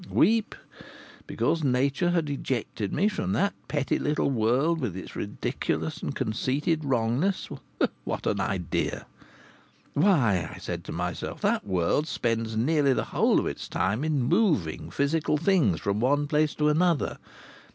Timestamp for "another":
16.69-17.19